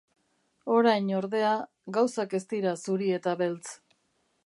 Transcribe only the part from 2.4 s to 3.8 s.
ez dira zuri eta beltz.